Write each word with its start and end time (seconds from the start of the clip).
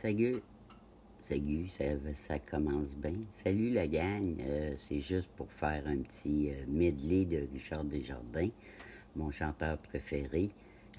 Salut. 0.00 0.40
Salut, 1.18 1.68
ça, 1.68 2.38
commence 2.38 2.96
bien. 2.96 3.12
Salut 3.32 3.68
la 3.68 3.86
gang. 3.86 4.34
Euh, 4.40 4.72
c'est 4.74 4.98
juste 4.98 5.28
pour 5.36 5.52
faire 5.52 5.82
un 5.86 5.98
petit 5.98 6.48
euh, 6.48 6.64
medley 6.66 7.26
de 7.26 7.46
Richard 7.52 7.84
Desjardins, 7.84 8.48
mon 9.14 9.30
chanteur 9.30 9.76
préféré. 9.76 10.48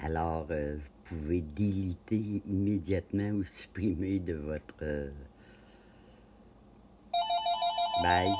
Alors, 0.01 0.45
euh, 0.51 0.75
vous 0.75 1.15
pouvez 1.15 1.41
déliter 1.41 2.43
immédiatement 2.45 3.31
ou 3.31 3.43
supprimer 3.43 4.19
de 4.19 4.35
votre. 4.35 5.09
Bye. 8.03 8.35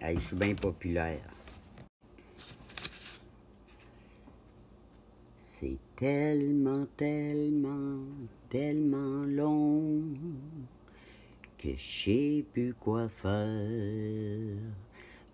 Hey, 0.00 0.18
je 0.18 0.28
suis 0.28 0.36
bien 0.36 0.54
populaire. 0.54 1.35
C'est 5.58 5.78
tellement, 5.96 6.84
tellement, 6.98 8.04
tellement 8.50 9.24
long 9.24 10.02
que 11.56 11.70
je 11.70 12.04
sais 12.04 12.44
plus 12.52 12.74
quoi 12.74 13.08
faire. 13.08 14.58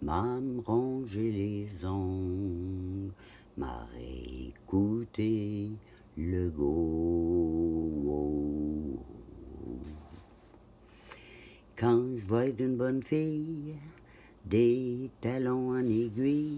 M'a 0.01 0.23
me 0.41 0.61
ronger 0.61 1.33
les 1.33 1.85
ongles, 1.85 3.11
m'a 3.57 3.89
réécouter 3.97 5.73
le 6.17 6.51
go. 6.51 6.71
Quand 11.77 12.17
je 12.17 12.35
être 12.37 12.61
une 12.61 12.77
bonne 12.77 13.03
fille, 13.03 13.75
des 14.45 15.11
talons 15.21 15.71
en 15.71 15.85
aiguille, 15.85 16.52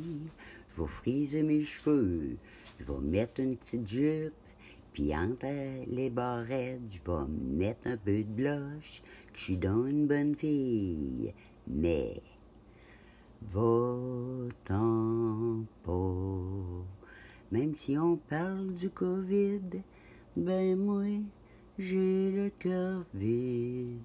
je 0.75 0.83
vais 0.83 0.89
friser 0.89 1.43
mes 1.43 1.63
cheveux, 1.63 2.37
je 2.79 2.85
vais 2.85 3.01
mettre 3.01 3.41
une 3.41 3.57
petite 3.57 3.87
jupe, 3.87 4.33
puis 4.93 5.15
entre 5.15 5.47
les 5.89 6.11
barrettes, 6.11 6.81
je 6.89 6.99
vais 7.11 7.27
mettre 7.29 7.87
un 7.87 7.97
peu 7.97 8.19
de 8.19 8.23
blush, 8.23 9.03
que 9.33 9.39
je 9.39 9.43
suis 9.43 9.57
donc 9.57 9.89
une 9.89 10.07
bonne 10.07 10.35
fille. 10.35 11.33
Mais, 11.67 12.21
va-t'en 13.43 14.45
pas. 15.83 16.85
Même 17.53 17.75
si 17.75 17.97
on 17.99 18.17
parle 18.17 18.75
du 18.75 18.91
Covid, 18.91 19.61
ben 20.37 20.77
moi, 20.77 21.05
j'ai 21.79 22.31
le 22.31 22.51
cœur 22.59 23.03
vide. 23.15 24.01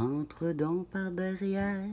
Entre 0.00 0.52
donc 0.52 0.86
par 0.88 1.10
derrière, 1.10 1.84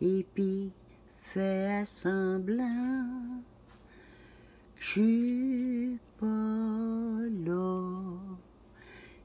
et 0.00 0.26
puis 0.34 0.72
fais 1.08 1.84
semblant 1.86 3.42
que 4.74 4.82
je 4.82 4.90
suis 4.90 5.98
pas 6.18 6.26
là. 7.46 7.90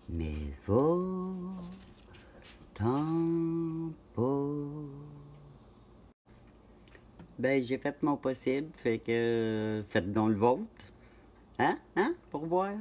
Mais 0.09 0.36
va-t'en 0.67 1.81
pas. 4.16 4.54
Ben, 7.39 7.64
j'ai 7.64 7.78
fait 7.78 8.02
mon 8.04 8.16
possible, 8.17 8.70
fait 8.73 9.00
que 9.00 9.84
faites 9.88 10.11
donc 10.14 10.30
le 10.30 10.36
vôtre. 10.36 10.92
Hein? 11.59 11.78
Hein? 11.95 12.14
Pour 12.30 12.45
voir. 12.45 12.73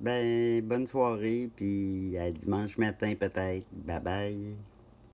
Ben, 0.00 0.62
bonne 0.66 0.86
soirée, 0.86 1.50
puis 1.54 2.16
à 2.18 2.30
dimanche 2.30 2.78
matin 2.78 3.14
peut-être. 3.14 3.66
Bye 3.72 4.00
bye. 4.00 4.69